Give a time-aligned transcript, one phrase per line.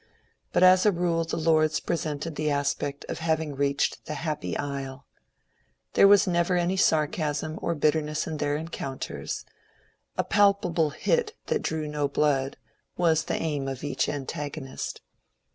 [0.51, 5.05] But as a rule the Lords presented the aspect of having reached the Happy Isle.
[5.93, 9.45] There was never any sarcasm or bitterness in their encounters;
[10.17, 12.57] a ^^ palpable hit" that drew no blood
[12.97, 15.01] was the aim of each antagonist.